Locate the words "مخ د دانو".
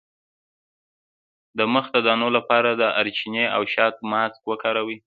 1.73-2.27